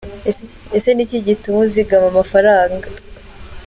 Ese 0.77 0.89
ni 0.93 1.01
iki 1.05 1.17
gituma 1.27 1.57
uzigama 1.65 2.07
amafaranga?. 2.09 2.87